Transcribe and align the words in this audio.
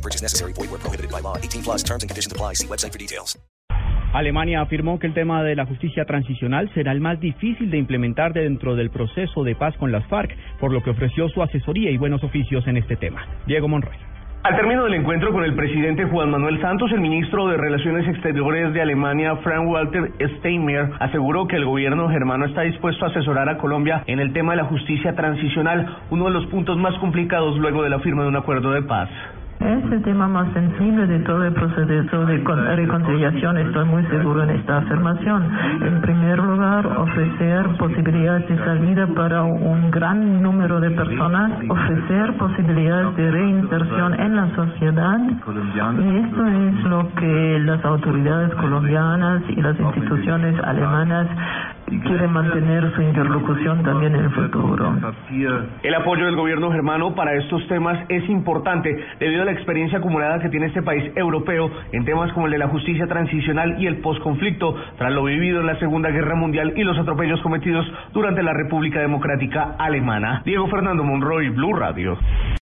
No 0.00 0.02
purchase 0.02 0.22
necessary. 0.22 0.54
Void 0.54 0.70
where 0.70 0.80
prohibited 0.80 1.10
by 1.10 1.20
law. 1.20 1.36
18 1.36 1.62
plus 1.62 1.82
terms 1.82 2.02
and 2.02 2.08
conditions 2.08 2.32
apply. 2.32 2.54
See 2.54 2.66
website 2.66 2.92
for 2.92 2.98
details. 2.98 3.38
Alemania 4.12 4.60
afirmó 4.60 4.98
que 4.98 5.06
el 5.06 5.14
tema 5.14 5.44
de 5.44 5.54
la 5.54 5.66
justicia 5.66 6.04
transicional 6.04 6.68
será 6.74 6.90
el 6.90 7.00
más 7.00 7.20
difícil 7.20 7.70
de 7.70 7.78
implementar 7.78 8.32
dentro 8.32 8.74
del 8.74 8.90
proceso 8.90 9.44
de 9.44 9.54
paz 9.54 9.76
con 9.76 9.92
las 9.92 10.04
FARC, 10.08 10.36
por 10.58 10.72
lo 10.72 10.82
que 10.82 10.90
ofreció 10.90 11.28
su 11.28 11.42
asesoría 11.42 11.90
y 11.92 11.96
buenos 11.96 12.24
oficios 12.24 12.66
en 12.66 12.78
este 12.78 12.96
tema. 12.96 13.24
Diego 13.46 13.68
Monroy. 13.68 13.96
Al 14.42 14.56
término 14.56 14.84
del 14.84 14.94
encuentro 14.94 15.32
con 15.32 15.44
el 15.44 15.54
presidente 15.54 16.06
Juan 16.06 16.30
Manuel 16.30 16.60
Santos, 16.62 16.90
el 16.92 17.00
ministro 17.00 17.46
de 17.48 17.58
Relaciones 17.58 18.08
Exteriores 18.08 18.72
de 18.72 18.80
Alemania, 18.80 19.36
Frank 19.44 19.68
Walter 19.68 20.12
Steinmeier, 20.38 20.90
aseguró 20.98 21.46
que 21.46 21.56
el 21.56 21.66
gobierno 21.66 22.08
germano 22.08 22.46
está 22.46 22.62
dispuesto 22.62 23.04
a 23.04 23.08
asesorar 23.10 23.50
a 23.50 23.58
Colombia 23.58 24.02
en 24.06 24.18
el 24.18 24.32
tema 24.32 24.52
de 24.52 24.62
la 24.62 24.64
justicia 24.64 25.14
transicional, 25.14 25.98
uno 26.08 26.24
de 26.24 26.30
los 26.32 26.46
puntos 26.46 26.78
más 26.78 26.98
complicados 26.98 27.58
luego 27.58 27.82
de 27.82 27.90
la 27.90 28.00
firma 28.00 28.22
de 28.22 28.28
un 28.30 28.36
acuerdo 28.36 28.72
de 28.72 28.82
paz. 28.82 29.10
Es 29.60 29.92
el 29.92 30.02
tema 30.02 30.26
más 30.26 30.50
sensible 30.54 31.06
de 31.06 31.18
todo 31.20 31.44
el 31.44 31.52
proceso 31.52 32.24
de 32.24 32.76
reconciliación. 32.76 33.58
Estoy 33.58 33.84
muy 33.84 34.02
seguro 34.06 34.42
en 34.42 34.50
esta 34.50 34.78
afirmación. 34.78 35.46
En 35.82 36.00
primer 36.00 36.38
lugar, 36.38 36.86
ofrecer 36.86 37.66
posibilidades 37.76 38.48
de 38.48 38.56
salida 38.56 39.06
para 39.08 39.42
un 39.42 39.90
gran 39.90 40.42
número 40.42 40.80
de 40.80 40.90
personas, 40.92 41.52
ofrecer 41.68 42.38
posibilidades 42.38 43.14
de 43.16 43.30
reinserción 43.30 44.18
en 44.18 44.36
la 44.36 44.48
sociedad. 44.56 45.20
Y 45.20 46.16
esto 46.16 46.46
es 46.46 46.84
lo 46.84 47.14
que 47.16 47.58
las 47.60 47.84
autoridades 47.84 48.54
colombianas 48.54 49.42
y 49.50 49.60
las 49.60 49.78
instituciones 49.78 50.58
alemanas 50.64 51.28
quiere 51.98 52.28
mantener 52.28 52.92
su 52.94 53.02
interlocución 53.02 53.82
también 53.82 54.14
en 54.14 54.24
el 54.24 54.30
futuro. 54.30 54.94
El 55.82 55.94
apoyo 55.94 56.26
del 56.26 56.36
gobierno 56.36 56.70
germano 56.70 57.14
para 57.14 57.34
estos 57.34 57.66
temas 57.68 57.98
es 58.08 58.28
importante 58.28 58.96
debido 59.18 59.42
a 59.42 59.44
la 59.44 59.52
experiencia 59.52 59.98
acumulada 59.98 60.38
que 60.40 60.48
tiene 60.48 60.66
este 60.66 60.82
país 60.82 61.10
europeo 61.16 61.70
en 61.92 62.04
temas 62.04 62.32
como 62.32 62.46
el 62.46 62.52
de 62.52 62.58
la 62.58 62.68
justicia 62.68 63.06
transicional 63.06 63.80
y 63.80 63.86
el 63.86 63.98
posconflicto 63.98 64.74
tras 64.98 65.12
lo 65.12 65.24
vivido 65.24 65.60
en 65.60 65.66
la 65.66 65.78
Segunda 65.78 66.10
Guerra 66.10 66.34
Mundial 66.34 66.74
y 66.76 66.84
los 66.84 66.98
atropellos 66.98 67.40
cometidos 67.42 67.86
durante 68.12 68.42
la 68.42 68.52
República 68.52 69.00
Democrática 69.00 69.76
Alemana. 69.78 70.42
Diego 70.44 70.68
Fernando 70.68 71.02
Monroy, 71.02 71.48
Blue 71.50 71.74
Radio. 71.74 72.18